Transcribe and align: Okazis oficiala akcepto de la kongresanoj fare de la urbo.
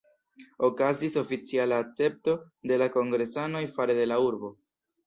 Okazis 0.67 1.17
oficiala 1.21 1.79
akcepto 1.85 2.35
de 2.73 2.83
la 2.85 2.91
kongresanoj 2.99 3.67
fare 3.79 4.01
de 4.03 4.13
la 4.15 4.21
urbo. 4.33 4.57